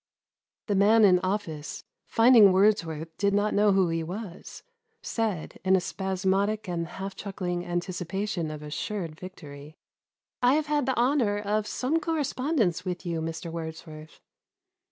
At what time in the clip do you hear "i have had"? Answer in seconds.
10.41-10.87